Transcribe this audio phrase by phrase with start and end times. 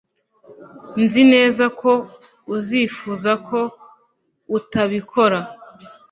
[1.03, 1.91] Nzi neza ko
[2.55, 3.59] uzifuza ko
[4.57, 5.39] utabikora